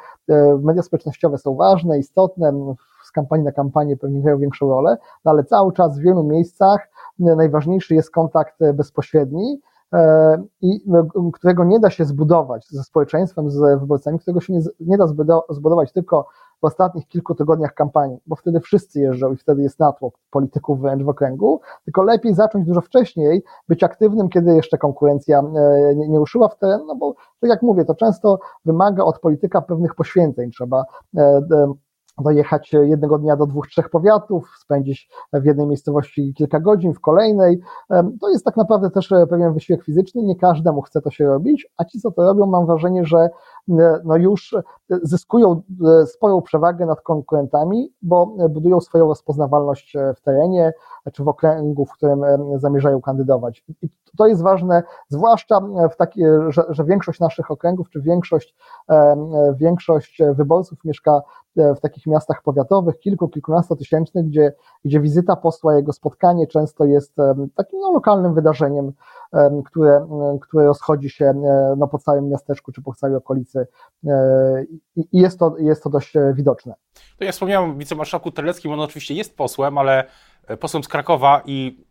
media 0.58 0.82
społecznościowe 0.82 1.38
są 1.38 1.54
ważne, 1.54 1.98
istotne, 1.98 2.74
z 3.10 3.12
kampanii 3.12 3.44
na 3.44 3.52
kampanię 3.52 3.96
pewnie 3.96 4.22
grają 4.22 4.38
większą 4.38 4.68
rolę, 4.68 4.96
no 5.24 5.30
ale 5.30 5.44
cały 5.44 5.72
czas 5.72 5.98
w 5.98 6.02
wielu 6.02 6.24
miejscach 6.24 6.90
e, 7.20 7.36
najważniejszy 7.36 7.94
jest 7.94 8.10
kontakt 8.10 8.62
e, 8.62 8.72
bezpośredni, 8.72 9.60
e, 9.92 10.42
i 10.60 10.84
którego 11.32 11.64
nie 11.64 11.80
da 11.80 11.90
się 11.90 12.04
zbudować 12.04 12.66
ze 12.68 12.82
społeczeństwem, 12.82 13.50
z 13.50 13.80
wyborcami, 13.80 14.18
którego 14.18 14.40
się 14.40 14.52
nie, 14.52 14.60
nie 14.80 14.98
da 14.98 15.06
zbudować 15.50 15.92
tylko 15.92 16.26
w 16.60 16.64
ostatnich 16.64 17.08
kilku 17.08 17.34
tygodniach 17.34 17.74
kampanii, 17.74 18.18
bo 18.26 18.36
wtedy 18.36 18.60
wszyscy 18.60 19.00
jeżdżą 19.00 19.32
i 19.32 19.36
wtedy 19.36 19.62
jest 19.62 19.78
natłok 19.78 20.14
polityków 20.30 20.80
wręcz 20.80 21.02
w 21.02 21.08
okręgu, 21.08 21.60
tylko 21.84 22.02
lepiej 22.02 22.34
zacząć 22.34 22.66
dużo 22.66 22.80
wcześniej, 22.80 23.42
być 23.68 23.84
aktywnym, 23.84 24.28
kiedy 24.28 24.54
jeszcze 24.54 24.78
konkurencja 24.78 25.42
nie, 25.96 26.08
nie 26.08 26.20
w 26.50 26.58
teren, 26.58 26.80
no 26.86 26.96
bo 26.96 27.14
tak 27.40 27.50
jak 27.50 27.62
mówię, 27.62 27.84
to 27.84 27.94
często 27.94 28.38
wymaga 28.64 29.04
od 29.04 29.18
polityka 29.18 29.60
pewnych 29.60 29.94
poświęceń, 29.94 30.50
trzeba 30.50 30.84
dojechać 32.20 32.72
jednego 32.72 33.18
dnia 33.18 33.36
do 33.36 33.46
dwóch, 33.46 33.66
trzech 33.66 33.90
powiatów, 33.90 34.50
spędzić 34.60 35.10
w 35.32 35.44
jednej 35.44 35.66
miejscowości 35.66 36.34
kilka 36.34 36.60
godzin, 36.60 36.94
w 36.94 37.00
kolejnej. 37.00 37.60
To 38.20 38.28
jest 38.30 38.44
tak 38.44 38.56
naprawdę 38.56 38.90
też 38.90 39.12
e, 39.12 39.26
pewien 39.26 39.54
wysiłek 39.54 39.84
fizyczny, 39.84 40.22
nie 40.22 40.36
każdemu 40.36 40.82
chce 40.82 41.00
to 41.00 41.10
się 41.10 41.26
robić, 41.26 41.66
a 41.76 41.84
ci, 41.84 42.00
co 42.00 42.10
to 42.10 42.22
robią, 42.22 42.46
mam 42.46 42.66
wrażenie, 42.66 43.04
że 43.04 43.18
e, 43.18 44.00
no 44.04 44.16
już 44.16 44.52
e, 44.52 44.62
zyskują 45.02 45.62
sporą 46.06 46.42
przewagę 46.42 46.86
nad 46.86 47.00
konkurentami, 47.00 47.92
bo 48.02 48.26
budują 48.50 48.80
swoją 48.80 49.08
rozpoznawalność 49.08 49.96
w 50.16 50.20
terenie 50.20 50.72
czy 51.12 51.24
w 51.24 51.28
okręgu, 51.28 51.86
w 51.86 51.92
którym 51.92 52.20
zamierzają 52.56 53.00
kandydować. 53.00 53.64
I 53.82 53.88
to 54.18 54.26
jest 54.26 54.42
ważne, 54.42 54.82
zwłaszcza 55.08 55.60
w 55.92 55.96
taki, 55.96 56.22
że, 56.48 56.62
że 56.68 56.84
większość 56.84 57.20
naszych 57.20 57.50
okręgów, 57.50 57.90
czy 57.90 58.00
większość, 58.00 58.56
większość 59.54 60.22
wyborców 60.34 60.84
mieszka 60.84 61.20
w 61.56 61.80
takich 61.80 62.06
miastach 62.10 62.42
powiatowych, 62.42 62.98
kilku, 62.98 63.28
kilkunastotysięcznych, 63.28 64.26
gdzie, 64.26 64.52
gdzie 64.84 65.00
wizyta 65.00 65.36
posła, 65.36 65.76
jego 65.76 65.92
spotkanie 65.92 66.46
często 66.46 66.84
jest 66.84 67.16
takim 67.54 67.80
no, 67.80 67.92
lokalnym 67.92 68.34
wydarzeniem 68.34 68.92
które, 69.64 70.06
które 70.40 70.66
rozchodzi 70.66 71.10
się 71.10 71.32
no, 71.76 71.88
po 71.88 71.98
całym 71.98 72.28
miasteczku 72.28 72.72
czy 72.72 72.82
po 72.82 72.94
całej 72.94 73.16
okolicy 73.16 73.66
i 74.96 75.18
jest 75.18 75.38
to, 75.38 75.54
jest 75.58 75.82
to 75.82 75.90
dość 75.90 76.12
widoczne. 76.34 76.74
To 77.18 77.24
ja 77.24 77.32
wspomniałem 77.32 77.70
o 77.70 77.74
wicemarszałku 77.74 78.30
Terleckim, 78.30 78.72
on 78.72 78.80
oczywiście 78.80 79.14
jest 79.14 79.36
posłem, 79.36 79.78
ale 79.78 80.04
posłem 80.60 80.84
z 80.84 80.88
Krakowa 80.88 81.42
i 81.46 81.84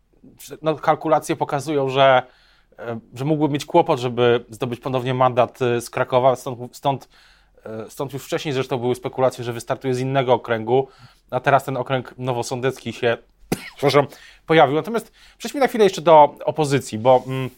no, 0.62 0.76
kalkulacje 0.76 1.36
pokazują, 1.36 1.90
że, 1.90 2.24
że 3.14 3.26
mógłby 3.26 3.54
mieć 3.54 3.66
kłopot, 3.66 4.00
żeby 4.00 4.46
zdobyć 4.50 4.80
ponownie 4.80 5.14
mandat 5.14 5.60
z 5.60 5.90
Krakowa, 5.90 6.36
stąd, 6.36 6.78
stąd 6.78 7.08
E, 7.08 7.39
stąd 7.90 8.14
już 8.14 8.26
wcześniej 8.26 8.54
zresztą 8.54 8.78
były 8.78 8.96
spekulacje, 8.96 9.44
że 9.44 9.54
wystartuje 9.54 9.94
z 9.94 10.00
innego 10.00 10.34
okręgu, 10.34 10.88
a 11.32 11.40
teraz 11.40 11.64
ten 11.64 11.78
okręg 11.78 12.14
nowosądecki 12.18 12.94
się 12.94 13.18
przepraszam, 13.78 14.08
pojawił. 14.46 14.76
Natomiast 14.76 15.12
przejdźmy 15.38 15.60
na 15.60 15.68
chwilę 15.68 15.84
jeszcze 15.84 16.02
do 16.02 16.36
opozycji, 16.46 16.98
bo 16.98 17.24
mm, 17.28 17.50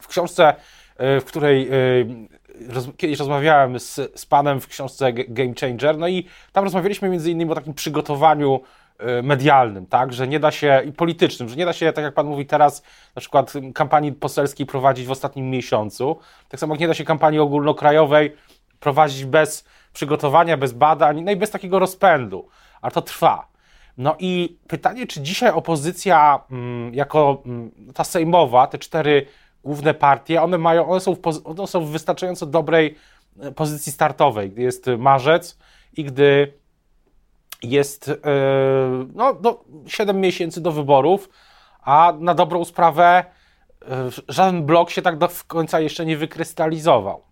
w 0.00 0.08
książce, 0.08 0.54
e, 0.96 1.20
w 1.20 1.24
której 1.24 1.68
e, 1.68 2.96
kiedyś 2.96 3.18
rozmawiałem 3.18 3.80
z, 3.80 4.20
z 4.20 4.26
panem 4.26 4.60
w 4.60 4.68
książce 4.68 5.12
Game 5.12 5.54
Changer, 5.60 5.98
no 5.98 6.08
i 6.08 6.26
tam 6.52 6.64
rozmawialiśmy 6.64 7.08
między 7.08 7.30
innymi 7.30 7.52
o 7.52 7.54
takim 7.54 7.74
przygotowaniu 7.74 8.60
medialnym, 9.22 9.86
tak, 9.86 10.12
że 10.12 10.28
nie 10.28 10.40
da 10.40 10.50
się, 10.50 10.82
i 10.86 10.92
politycznym, 10.92 11.48
że 11.48 11.56
nie 11.56 11.64
da 11.64 11.72
się, 11.72 11.92
tak 11.92 12.04
jak 12.04 12.14
Pan 12.14 12.26
mówi 12.26 12.46
teraz, 12.46 12.82
na 13.14 13.20
przykład 13.20 13.52
kampanii 13.74 14.12
poselskiej 14.12 14.66
prowadzić 14.66 15.06
w 15.06 15.10
ostatnim 15.10 15.50
miesiącu, 15.50 16.18
tak 16.48 16.60
samo 16.60 16.74
jak 16.74 16.80
nie 16.80 16.88
da 16.88 16.94
się 16.94 17.04
kampanii 17.04 17.40
ogólnokrajowej 17.40 18.36
prowadzić 18.80 19.24
bez 19.24 19.64
przygotowania, 19.92 20.56
bez 20.56 20.72
badań, 20.72 21.22
no 21.22 21.32
i 21.32 21.36
bez 21.36 21.50
takiego 21.50 21.78
rozpędu, 21.78 22.48
a 22.82 22.90
to 22.90 23.02
trwa. 23.02 23.48
No 23.98 24.16
i 24.18 24.58
pytanie, 24.68 25.06
czy 25.06 25.20
dzisiaj 25.20 25.50
opozycja, 25.50 26.40
mm, 26.50 26.94
jako 26.94 27.42
mm, 27.46 27.70
ta 27.94 28.04
sejmowa, 28.04 28.66
te 28.66 28.78
cztery 28.78 29.26
główne 29.64 29.94
partie, 29.94 30.42
one 30.42 30.58
mają, 30.58 30.88
one 30.88 31.00
są 31.00 31.14
w, 31.14 31.20
one 31.44 31.66
są 31.66 31.84
w 31.84 31.90
wystarczająco 31.90 32.46
dobrej 32.46 32.96
e, 33.40 33.52
pozycji 33.52 33.92
startowej, 33.92 34.50
gdy 34.50 34.62
jest 34.62 34.86
marzec 34.98 35.58
i 35.96 36.04
gdy 36.04 36.52
jest 37.62 38.08
yy, 38.08 38.14
no, 39.14 39.34
do 39.34 39.64
7 39.86 40.20
miesięcy 40.20 40.60
do 40.60 40.72
wyborów, 40.72 41.28
a 41.82 42.12
na 42.18 42.34
dobrą 42.34 42.64
sprawę 42.64 43.24
żaden 44.28 44.66
blok 44.66 44.90
się 44.90 45.02
tak 45.02 45.18
do 45.18 45.28
końca 45.46 45.80
jeszcze 45.80 46.06
nie 46.06 46.16
wykrystalizował. 46.16 47.22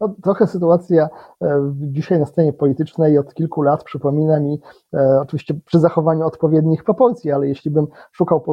No, 0.00 0.14
trochę 0.22 0.46
sytuacja 0.46 1.08
e, 1.42 1.72
dzisiaj 1.76 2.18
na 2.18 2.26
scenie 2.26 2.52
politycznej 2.52 3.18
od 3.18 3.34
kilku 3.34 3.62
lat 3.62 3.84
przypomina 3.84 4.40
mi, 4.40 4.60
e, 4.94 5.20
oczywiście 5.22 5.54
przy 5.64 5.80
zachowaniu 5.80 6.26
odpowiednich 6.26 6.84
proporcji, 6.84 7.32
ale 7.32 7.48
jeśli 7.48 7.70
bym 7.70 7.86
szukał 8.12 8.44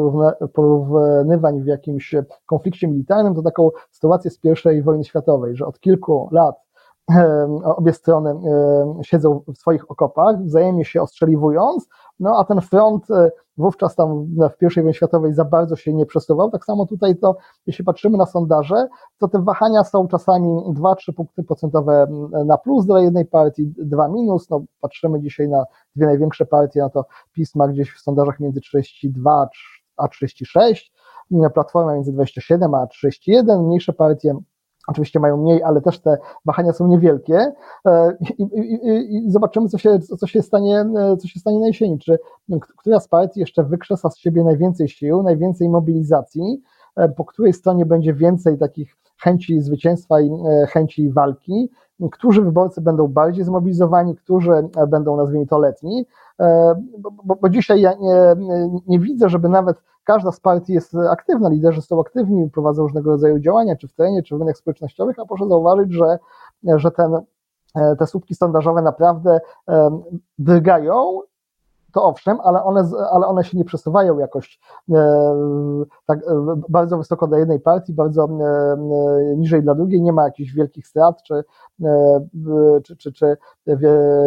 porównywań 0.53 1.61
w 1.61 1.65
jakimś 1.65 2.15
konflikcie 2.45 2.87
militarnym, 2.87 3.35
to 3.35 3.41
taką 3.41 3.69
sytuację 3.91 4.31
z 4.31 4.39
I 4.77 4.81
wojny 4.81 5.03
światowej, 5.03 5.55
że 5.55 5.65
od 5.65 5.79
kilku 5.79 6.29
lat 6.31 6.55
obie 7.63 7.93
strony 7.93 8.35
siedzą 9.01 9.41
w 9.47 9.57
swoich 9.57 9.91
okopach, 9.91 10.43
wzajemnie 10.43 10.85
się 10.85 11.01
ostrzeliwując, 11.01 11.87
no 12.19 12.37
a 12.39 12.43
ten 12.43 12.61
front 12.61 13.11
e, 13.11 13.31
wówczas 13.57 13.95
tam 13.95 14.25
w 14.25 14.63
I 14.63 14.75
wojnie 14.75 14.93
światowej 14.93 15.33
za 15.33 15.45
bardzo 15.45 15.75
się 15.75 15.93
nie 15.93 16.05
przesuwał. 16.05 16.51
Tak 16.51 16.65
samo 16.65 16.85
tutaj 16.85 17.17
to, 17.17 17.37
jeśli 17.65 17.85
patrzymy 17.85 18.17
na 18.17 18.25
sondaże, 18.25 18.87
to 19.17 19.27
te 19.27 19.43
wahania 19.43 19.83
są 19.83 20.07
czasami 20.07 20.49
2-3 20.49 21.13
punkty 21.15 21.43
procentowe 21.43 22.07
na 22.45 22.57
plus 22.57 22.85
dla 22.85 23.01
jednej 23.01 23.25
partii, 23.25 23.73
2 23.77 24.07
minus. 24.07 24.49
No, 24.49 24.63
patrzymy 24.81 25.21
dzisiaj 25.21 25.49
na 25.49 25.63
dwie 25.95 26.05
największe 26.05 26.45
partie, 26.45 26.79
no 26.79 26.89
to 26.89 27.05
PiS 27.31 27.55
ma 27.55 27.67
gdzieś 27.67 27.93
w 27.93 28.01
sondażach 28.01 28.39
między 28.39 28.61
32 28.61 29.49
a 29.97 30.07
36, 30.07 30.93
Platforma 31.53 31.93
między 31.93 32.11
27 32.11 32.73
a 32.73 32.87
31, 32.87 33.63
mniejsze 33.65 33.93
partie 33.93 34.35
Oczywiście 34.87 35.19
mają 35.19 35.37
mniej, 35.37 35.63
ale 35.63 35.81
też 35.81 35.99
te 35.99 36.17
wahania 36.45 36.73
są 36.73 36.87
niewielkie. 36.87 37.51
E, 37.85 38.17
i, 38.39 38.43
i, 38.43 39.15
i, 39.15 39.31
zobaczymy, 39.31 39.69
co 39.69 39.77
się, 39.77 39.99
co, 39.99 40.27
się 40.27 40.41
stanie, 40.41 40.79
e, 40.79 41.17
co 41.17 41.27
się 41.27 41.39
stanie 41.39 41.59
na 41.59 41.67
jesieni. 41.67 41.99
Czy 41.99 42.19
która 42.77 42.99
z 42.99 43.07
partii 43.07 43.39
jeszcze 43.39 43.63
wykrzesa 43.63 44.09
z 44.09 44.17
siebie 44.17 44.43
najwięcej 44.43 44.89
sił, 44.89 45.23
najwięcej 45.23 45.69
mobilizacji, 45.69 46.61
e, 46.95 47.09
po 47.09 47.25
której 47.25 47.53
stronie 47.53 47.85
będzie 47.85 48.13
więcej 48.13 48.57
takich 48.57 48.95
chęci 49.21 49.61
zwycięstwa 49.61 50.21
i 50.21 50.31
chęci 50.69 51.11
walki, 51.11 51.69
którzy 52.11 52.41
wyborcy 52.41 52.81
będą 52.81 53.07
bardziej 53.07 53.43
zmobilizowani, 53.43 54.15
którzy 54.15 54.51
będą, 54.87 55.17
nazwijmy 55.17 55.47
to, 55.47 55.59
letni, 55.59 56.05
bo, 56.99 57.11
bo, 57.23 57.35
bo 57.35 57.49
dzisiaj 57.49 57.81
ja 57.81 57.93
nie, 57.93 58.35
nie 58.87 58.99
widzę, 58.99 59.29
żeby 59.29 59.49
nawet 59.49 59.77
każda 60.03 60.31
z 60.31 60.39
partii 60.39 60.73
jest 60.73 60.95
aktywna, 60.95 61.49
liderzy 61.49 61.81
są 61.81 62.01
aktywni, 62.01 62.49
prowadzą 62.49 62.83
różnego 62.83 63.11
rodzaju 63.11 63.39
działania, 63.39 63.75
czy 63.75 63.87
w 63.87 63.93
terenie, 63.93 64.23
czy 64.23 64.35
w 64.35 64.39
rynkach 64.39 64.57
społecznościowych, 64.57 65.19
a 65.19 65.25
proszę 65.25 65.47
zauważyć, 65.47 65.93
że, 65.93 66.19
że 66.63 66.91
ten, 66.91 67.19
e, 67.75 67.95
te 67.95 68.07
słupki 68.07 68.35
sondażowe 68.35 68.81
naprawdę 68.81 69.39
drgają, 70.39 71.21
to 71.93 72.03
owszem, 72.03 72.37
ale 72.43 72.63
one, 72.63 72.89
ale 73.11 73.27
one 73.27 73.43
się 73.43 73.57
nie 73.57 73.65
przesuwają 73.65 74.17
jakoś 74.17 74.59
e, 74.93 75.45
tak 76.05 76.19
e, 76.19 76.21
bardzo 76.69 76.97
wysoko 76.97 77.27
dla 77.27 77.39
jednej 77.39 77.59
partii, 77.59 77.93
bardzo 77.93 78.23
e, 78.25 78.77
niżej 79.37 79.63
dla 79.63 79.75
drugiej, 79.75 80.01
nie 80.01 80.13
ma 80.13 80.23
jakichś 80.23 80.53
wielkich 80.53 80.87
strat 80.87 81.23
czy, 81.23 81.43
e, 81.83 82.21
czy, 82.83 82.97
czy, 82.97 83.13
czy 83.13 83.37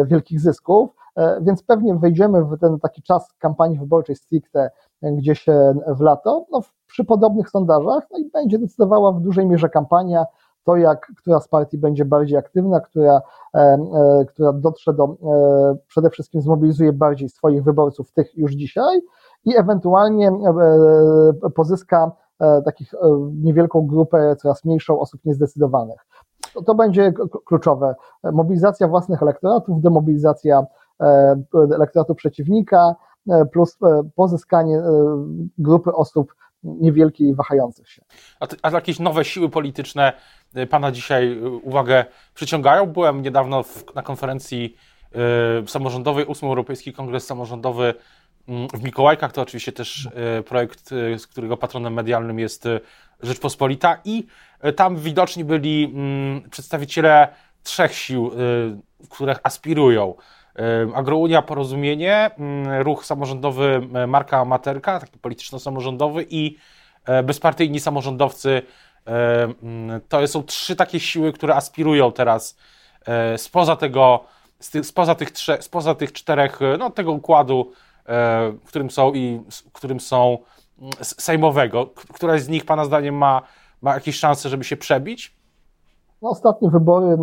wielkich 0.05 0.39
zysków, 0.39 0.89
e, 1.15 1.41
więc 1.41 1.63
pewnie 1.63 1.95
wejdziemy 1.95 2.45
w 2.45 2.59
ten 2.59 2.79
taki 2.79 3.01
czas 3.03 3.33
kampanii 3.39 3.79
wyborczej 3.79 4.15
stricte 4.15 4.71
gdzieś 5.01 5.45
w 5.87 6.01
lato, 6.01 6.45
no, 6.51 6.61
przy 6.87 7.05
podobnych 7.05 7.49
sondażach, 7.49 8.03
no 8.11 8.19
i 8.19 8.29
będzie 8.31 8.59
decydowała 8.59 9.11
w 9.11 9.21
dużej 9.21 9.45
mierze 9.45 9.69
kampania, 9.69 10.25
to 10.67 10.75
jak, 10.75 11.11
która 11.17 11.39
z 11.39 11.47
partii 11.47 11.77
będzie 11.77 12.05
bardziej 12.05 12.37
aktywna, 12.37 12.79
która, 12.79 13.21
e, 13.55 13.59
e, 13.59 14.25
która 14.25 14.53
dotrze 14.53 14.93
do, 14.93 15.03
e, 15.03 15.77
przede 15.87 16.09
wszystkim 16.09 16.41
zmobilizuje 16.41 16.93
bardziej 16.93 17.29
swoich 17.29 17.63
wyborców, 17.63 18.11
tych 18.11 18.37
już 18.37 18.51
dzisiaj 18.51 19.01
i 19.45 19.57
ewentualnie 19.57 20.31
pozyska 21.55 22.11
takich 22.65 22.93
niewielką 23.43 23.87
grupę, 23.87 24.35
coraz 24.35 24.65
mniejszą 24.65 24.99
osób 24.99 25.21
niezdecydowanych. 25.25 26.05
To, 26.53 26.61
to 26.63 26.75
będzie 26.75 27.13
kluczowe. 27.45 27.95
Mobilizacja 28.23 28.87
własnych 28.87 29.21
elektoratów, 29.21 29.81
demobilizacja 29.81 30.65
elektoratu 31.53 32.15
przeciwnika, 32.15 32.95
plus 33.53 33.77
e, 33.83 34.09
pozyskanie 34.15 34.77
e, 34.77 34.83
grupy 35.57 35.93
osób 35.93 36.35
niewielkiej 36.63 37.35
wahających 37.35 37.89
się. 37.89 38.01
A, 38.39 38.47
a 38.61 38.71
jakieś 38.71 38.99
nowe 38.99 39.25
siły 39.25 39.49
polityczne 39.49 40.13
Pana 40.69 40.91
dzisiaj 40.91 41.41
uwagę 41.63 42.05
przyciągają? 42.33 42.85
Byłem 42.85 43.21
niedawno 43.21 43.63
w, 43.63 43.95
na 43.95 44.01
konferencji 44.01 44.75
y, 45.65 45.67
samorządowej, 45.67 46.27
8 46.27 46.49
Europejski 46.49 46.93
Kongres 46.93 47.25
Samorządowy 47.25 47.93
mm, 48.47 48.67
w 48.73 48.83
Mikołajkach. 48.83 49.31
To 49.31 49.41
oczywiście 49.41 49.71
też 49.71 50.09
y, 50.39 50.43
projekt, 50.43 50.91
y, 50.91 51.19
z 51.19 51.27
którego 51.27 51.57
patronem 51.57 51.93
medialnym 51.93 52.39
jest 52.39 52.67
Rzeczpospolita 53.21 53.97
i 54.05 54.27
tam 54.75 54.95
widoczni 54.95 55.45
byli 55.45 55.91
mm, 55.95 56.49
przedstawiciele 56.49 57.27
trzech 57.63 57.93
sił, 57.93 58.31
których 59.09 59.39
aspirują 59.43 60.13
Agrounia 60.93 61.41
Porozumienie, 61.41 62.31
mm, 62.37 62.81
ruch 62.81 63.05
samorządowy 63.05 63.81
e, 63.93 64.07
Marka 64.07 64.45
Materka, 64.45 64.99
taki 64.99 65.19
polityczno-samorządowy 65.19 66.25
i 66.29 66.57
e, 67.05 67.23
bezpartyjni 67.23 67.79
samorządowcy. 67.79 68.61
E, 69.07 69.43
mm, 69.63 70.01
to 70.09 70.27
są 70.27 70.43
trzy 70.43 70.75
takie 70.75 70.99
siły, 70.99 71.33
które 71.33 71.55
aspirują 71.55 72.11
teraz 72.11 72.57
spoza 73.37 73.75
tego, 73.75 74.23
spoza 74.83 75.15
tych, 75.15 75.29
spoza 75.59 75.95
tych 75.95 76.13
czterech, 76.13 76.59
no 76.79 76.89
tego 76.89 77.11
układu, 77.11 77.71
w 78.63 78.67
którym 78.67 78.91
są 78.91 79.13
i 79.13 79.41
w 79.49 79.71
którym 79.71 79.99
są 79.99 80.37
mm, 80.79 80.91
sejmowego. 81.01 81.85
Któraś 82.13 82.41
z 82.41 82.47
nich, 82.47 82.65
Pana 82.65 82.85
zdaniem, 82.85 83.15
ma, 83.15 83.41
ma 83.81 83.93
jakieś 83.93 84.19
szanse, 84.19 84.49
żeby 84.49 84.63
się 84.63 84.77
przebić? 84.77 85.36
No, 86.21 86.29
ostatnie 86.29 86.69
wybory, 86.69 87.17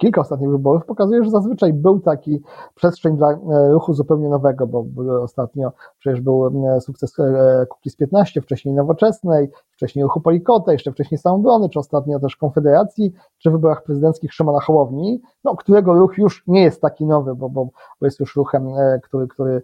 kilka 0.00 0.20
ostatnich 0.20 0.50
wyborów 0.50 0.86
pokazuje, 0.86 1.24
że 1.24 1.30
zazwyczaj 1.30 1.72
był 1.72 2.00
taki 2.00 2.42
przestrzeń 2.74 3.16
dla 3.16 3.30
e, 3.32 3.38
ruchu 3.72 3.94
zupełnie 3.94 4.28
nowego, 4.28 4.66
bo 4.66 4.84
ostatnio 5.22 5.72
przecież 5.98 6.20
był 6.20 6.46
e, 6.46 6.80
sukces 6.80 7.18
e, 7.18 7.66
Kukiz 7.68 7.96
15, 7.96 8.40
wcześniej 8.40 8.74
Nowoczesnej, 8.74 9.50
wcześniej 9.70 10.02
ruchu 10.02 10.20
Polikota, 10.20 10.72
jeszcze 10.72 10.92
wcześniej 10.92 11.18
Samobrony, 11.18 11.68
czy 11.68 11.78
ostatnio 11.78 12.20
też 12.20 12.36
Konfederacji, 12.36 13.12
czy 13.38 13.50
wyborach 13.50 13.82
prezydenckich 13.82 14.32
Szymona 14.32 14.60
Hołowni, 14.60 15.22
no, 15.44 15.56
którego 15.56 15.94
ruch 15.94 16.18
już 16.18 16.44
nie 16.46 16.62
jest 16.62 16.80
taki 16.80 17.06
nowy, 17.06 17.34
bo, 17.34 17.48
bo, 17.48 17.64
bo 18.00 18.06
jest 18.06 18.20
już 18.20 18.36
ruchem, 18.36 18.68
który, 19.02 19.28
który 19.28 19.62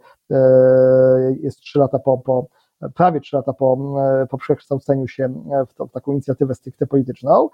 jest 1.41 1.61
trzy 1.61 1.79
lata 1.79 1.99
po, 1.99 2.19
po 2.19 2.47
prawie 2.95 3.21
trzy 3.21 3.37
lata 3.37 3.53
po, 3.53 3.79
po 4.31 4.39
przekształceniu 4.39 5.09
się 5.09 5.29
w, 5.69 5.75
to, 5.75 5.87
w 5.87 5.93
taką 5.93 6.13
inicjatywę 6.13 6.55
stricte 6.55 6.87
polityczną. 6.87 7.49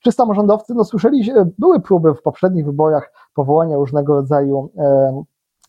Czy 0.00 0.12
samorządowcy, 0.12 0.74
no 0.74 0.84
słyszeli, 0.84 1.32
były 1.58 1.80
próby 1.80 2.14
w 2.14 2.22
poprzednich 2.22 2.64
wyborach 2.64 3.12
powołania 3.34 3.76
różnego 3.76 4.14
rodzaju 4.14 4.70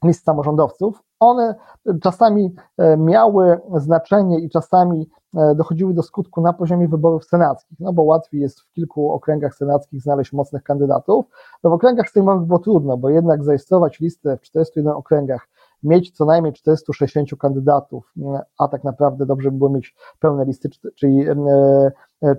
list 0.04 0.26
samorządowców, 0.26 1.04
one 1.20 1.56
czasami 2.02 2.56
miały 2.98 3.60
znaczenie 3.76 4.40
i 4.40 4.50
czasami 4.50 5.10
dochodziły 5.56 5.94
do 5.94 6.04
skutku 6.04 6.42
na 6.42 6.54
poziomie 6.54 6.88
wyborów 6.88 7.26
senackich, 7.26 7.78
no 7.80 7.94
bo 7.94 8.04
łatwiej 8.04 8.42
jest 8.42 8.60
w 8.60 8.72
kilku 8.72 9.12
okręgach 9.12 9.56
senackich 9.56 10.02
znaleźć 10.02 10.34
mocnych 10.34 10.64
kandydatów. 10.64 11.26
No 11.64 11.70
w 11.70 11.74
okręgach 11.74 12.10
sejmowych 12.10 12.48
było 12.48 12.60
trudno, 12.60 12.98
bo 12.98 13.10
jednak 13.10 13.44
zarejestrować 13.44 14.00
listę 14.00 14.38
w 14.38 14.42
41 14.42 14.94
okręgach 14.94 15.48
mieć 15.84 16.12
co 16.12 16.26
najmniej 16.26 16.54
460 16.54 17.30
kandydatów, 17.40 18.14
a 18.58 18.68
tak 18.68 18.84
naprawdę 18.84 19.26
dobrze 19.26 19.52
by 19.52 19.58
było 19.58 19.70
mieć 19.70 19.96
pełne 20.20 20.46
listy, 20.46 20.70
czyli, 20.96 21.26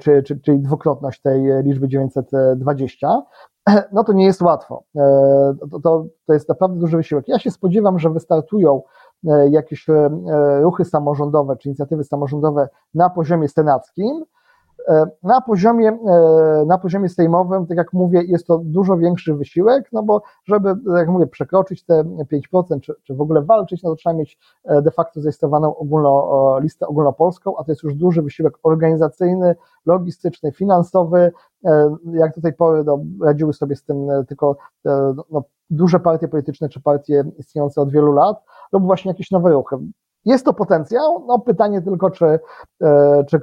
czyli, 0.00 0.40
czyli 0.42 0.60
dwukrotność 0.60 1.20
tej 1.20 1.42
liczby 1.62 1.88
920, 1.88 3.22
no 3.92 4.04
to 4.04 4.12
nie 4.12 4.24
jest 4.24 4.42
łatwo. 4.42 4.84
To, 5.70 5.80
to, 5.80 6.06
to 6.26 6.32
jest 6.32 6.48
naprawdę 6.48 6.80
duży 6.80 6.96
wysiłek. 6.96 7.28
Ja 7.28 7.38
się 7.38 7.50
spodziewam, 7.50 7.98
że 7.98 8.10
wystartują 8.10 8.82
jakieś 9.50 9.86
ruchy 10.60 10.84
samorządowe 10.84 11.56
czy 11.56 11.68
inicjatywy 11.68 12.04
samorządowe 12.04 12.68
na 12.94 13.10
poziomie 13.10 13.48
senackim, 13.48 14.24
E, 14.24 14.41
na 15.22 15.40
poziomie, 15.40 15.88
e, 15.88 16.64
na 16.66 16.78
poziomie 16.78 17.08
sejmowym, 17.08 17.66
tak 17.66 17.78
jak 17.78 17.92
mówię, 17.92 18.22
jest 18.22 18.46
to 18.46 18.58
dużo 18.64 18.96
większy 18.96 19.34
wysiłek, 19.34 19.88
no 19.92 20.02
bo 20.02 20.22
żeby, 20.44 20.74
tak 20.86 20.96
jak 20.96 21.08
mówię, 21.08 21.26
przekroczyć 21.26 21.84
te 21.84 22.04
5%, 22.04 22.80
czy, 22.80 22.94
czy 23.02 23.14
w 23.14 23.20
ogóle 23.20 23.42
walczyć, 23.42 23.82
no 23.82 23.90
to 23.90 23.96
trzeba 23.96 24.14
mieć 24.14 24.38
e, 24.64 24.82
de 24.82 24.90
facto 24.90 25.20
zarejestrowaną 25.20 25.76
ogólno, 25.76 26.58
listę 26.60 26.86
ogólnopolską, 26.86 27.56
a 27.56 27.64
to 27.64 27.72
jest 27.72 27.82
już 27.82 27.94
duży 27.94 28.22
wysiłek 28.22 28.54
organizacyjny, 28.62 29.54
logistyczny, 29.86 30.52
finansowy. 30.52 31.32
Jak 32.12 32.34
do 32.34 32.40
tej 32.42 32.52
pory 32.52 32.84
no, 32.84 32.98
radziły 33.22 33.52
sobie 33.52 33.76
z 33.76 33.84
tym 33.84 34.08
tylko 34.28 34.56
no, 35.30 35.42
duże 35.70 36.00
partie 36.00 36.28
polityczne, 36.28 36.68
czy 36.68 36.80
partie 36.80 37.24
istniejące 37.38 37.80
od 37.80 37.90
wielu 37.90 38.12
lat, 38.12 38.44
lub 38.72 38.84
właśnie 38.84 39.10
jakieś 39.10 39.30
nowe 39.30 39.52
ruchy. 39.52 39.76
Jest 40.24 40.44
to 40.44 40.52
potencjał, 40.52 41.24
no 41.26 41.38
pytanie 41.38 41.82
tylko, 41.82 42.10
czy, 42.10 42.24
e, 42.82 43.24
czy 43.28 43.36
e, 43.36 43.40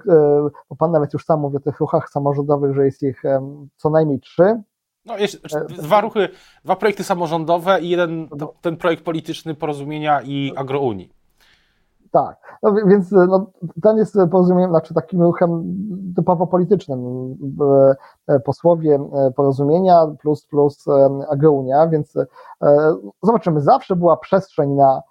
bo 0.70 0.76
Pan 0.76 0.92
nawet 0.92 1.14
już 1.14 1.26
sam 1.26 1.40
mówi 1.40 1.58
o 1.58 1.60
tych 1.60 1.80
ruchach 1.80 2.10
samorządowych, 2.10 2.76
że 2.76 2.86
jest 2.86 3.04
ich 3.04 3.24
co 3.76 3.90
najmniej 3.90 4.20
trzy. 4.20 4.62
No, 5.06 5.18
jest 5.18 5.36
e, 5.56 5.66
dwa 5.66 6.02
ruchy, 6.02 6.30
dwa 6.64 6.76
projekty 6.76 7.04
samorządowe 7.04 7.82
i 7.82 7.90
jeden 7.90 8.28
ten 8.62 8.78
projekt 8.78 9.04
polityczny 9.04 9.56
porozumienia 9.56 10.22
i 10.22 10.54
agrounii. 10.56 11.14
Tak, 12.12 12.60
no 12.64 12.74
więc 12.74 13.12
no, 13.12 13.52
ten 13.84 13.98
jest 13.98 14.18
porozumieniem, 14.32 14.70
znaczy 14.70 14.94
takim 14.94 15.22
ruchem 15.22 15.64
typowo 16.16 16.48
politycznym. 16.48 17.00
Posłowie 18.46 19.00
porozumienia 19.36 20.08
plus 20.22 20.46
plus 20.46 20.86
agrounia, 21.30 21.88
więc 21.88 22.14
zobaczymy, 23.24 23.62
zawsze 23.62 23.96
była 23.96 24.18
przestrzeń 24.18 24.70
na 24.70 25.02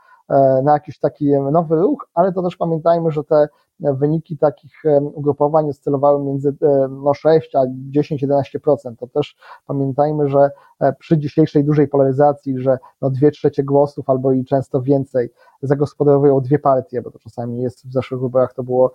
na 0.62 0.72
jakiś 0.72 0.98
taki 0.98 1.32
nowy 1.52 1.76
ruch, 1.76 2.08
ale 2.14 2.32
to 2.32 2.42
też 2.42 2.56
pamiętajmy, 2.56 3.10
że 3.10 3.24
te 3.24 3.48
wyniki 3.80 4.38
takich 4.38 4.82
ugrupowań 5.14 5.68
oscylowały 5.70 6.24
między 6.24 6.48
e, 6.48 6.88
no, 6.90 7.14
6 7.14 7.54
a 7.54 7.60
10-11%. 7.92 8.96
To 8.98 9.06
też 9.06 9.36
pamiętajmy, 9.66 10.28
że 10.28 10.50
e, 10.80 10.92
przy 10.92 11.18
dzisiejszej 11.18 11.64
dużej 11.64 11.88
polaryzacji, 11.88 12.58
że 12.58 12.78
no, 13.02 13.10
dwie 13.10 13.30
trzecie 13.30 13.64
głosów 13.64 14.10
albo 14.10 14.32
i 14.32 14.44
często 14.44 14.82
więcej 14.82 15.30
zagospodarowują 15.62 16.40
dwie 16.40 16.58
partie, 16.58 17.02
bo 17.02 17.10
to 17.10 17.18
czasami 17.18 17.62
jest 17.62 17.88
w 17.88 17.92
zeszłych 17.92 18.20
wyborach 18.20 18.54
to 18.54 18.62
było 18.62 18.92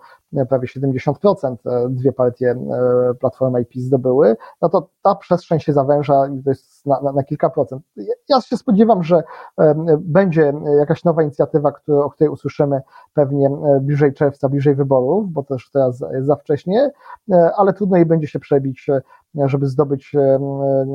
prawie 0.48 0.68
70%, 0.68 1.56
dwie 1.88 2.12
partie 2.12 2.56
Platforma 3.20 3.60
i 3.60 3.66
PiS 3.66 3.84
zdobyły, 3.84 4.36
no 4.62 4.68
to 4.68 4.88
ta 5.02 5.14
przestrzeń 5.14 5.60
się 5.60 5.72
zawęża 5.72 6.26
i 6.26 6.42
to 6.42 6.50
jest 6.50 6.86
na, 6.86 7.00
na, 7.00 7.12
na 7.12 7.22
kilka 7.22 7.50
procent. 7.50 7.82
Ja 8.28 8.40
się 8.40 8.56
spodziewam, 8.56 9.02
że 9.02 9.22
będzie 9.98 10.52
jakaś 10.78 11.04
nowa 11.04 11.22
inicjatywa, 11.22 11.72
który, 11.72 11.98
o 11.98 12.10
której 12.10 12.32
usłyszymy 12.32 12.80
pewnie 13.14 13.50
bliżej 13.80 14.14
czerwca, 14.14 14.48
bliżej 14.48 14.73
wyborów, 14.74 15.32
bo 15.32 15.42
też 15.42 15.70
teraz 15.70 16.04
za 16.20 16.36
wcześnie, 16.36 16.90
ale 17.56 17.72
trudno 17.72 17.96
jej 17.96 18.06
będzie 18.06 18.26
się 18.28 18.38
przebić, 18.38 18.86
żeby 19.34 19.66
zdobyć 19.66 20.12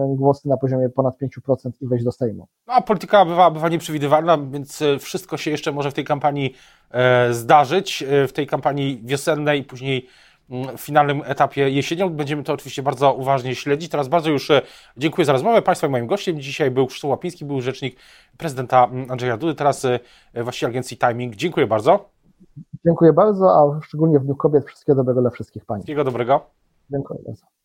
głosy 0.08 0.48
na 0.48 0.58
poziomie 0.58 0.90
ponad 0.90 1.16
5% 1.22 1.72
i 1.82 1.88
wejść 1.88 2.06
do 2.06 2.12
Sejmu. 2.12 2.48
No, 2.68 2.74
a 2.74 2.82
polityka 2.82 3.26
bywa, 3.26 3.52
bywa 3.52 3.70
nieprzewidywalna, 3.70 4.38
więc 4.52 4.82
e, 4.82 5.00
wszystko 5.00 5.38
się 5.38 5.52
jeszcze 5.52 5.72
może 5.72 5.92
w 5.92 5.94
tej 5.94 6.06
kampanii 6.06 6.54
e, 6.92 7.34
zdarzyć, 7.34 8.04
e, 8.04 8.28
w 8.28 8.34
tej 8.34 8.48
kampanii 8.48 9.02
wiosennej, 9.04 9.64
później 9.64 10.08
Mm, 10.50 10.78
w 10.78 10.82
finalnym 10.82 11.22
etapie 11.26 11.70
jesienią. 11.70 12.10
Będziemy 12.10 12.44
to 12.44 12.54
oczywiście 12.54 12.84
bardzo 12.84 13.14
uważnie 13.14 13.56
śledzić. 13.56 13.92
Teraz 13.92 14.08
bardzo 14.08 14.30
już 14.30 14.52
e, 14.52 14.62
dziękuję 14.98 15.26
za 15.26 15.34
rozmowę. 15.34 15.62
Państwa 15.62 15.90
moim 15.90 16.08
gościem 16.08 16.42
dzisiaj 16.42 16.72
był 16.72 16.88
Krzysztof 16.88 17.10
Łapiński, 17.10 17.46
był 17.46 17.62
rzecznik 17.62 18.00
prezydenta 18.38 18.86
mm, 18.86 19.12
Andrzeja 19.12 19.38
Dudy, 19.38 19.56
teraz 19.56 19.86
e, 19.86 20.00
właściciel 20.36 20.70
agencji 20.70 20.98
Timing. 20.98 21.36
Dziękuję 21.36 21.68
bardzo. 21.68 22.10
Dziękuję 22.86 23.14
bardzo, 23.14 23.52
a 23.52 23.82
szczególnie 23.82 24.20
w 24.20 24.24
Dniu 24.24 24.36
Kobiet 24.36 24.66
wszystkiego 24.66 24.96
dobrego 24.96 25.22
dla 25.22 25.30
wszystkich 25.30 25.66
Pani. 25.66 25.82
Wszystkiego 25.82 26.04
dobrego. 26.04 26.42
Dziękuję 26.92 27.20
bardzo. 27.26 27.59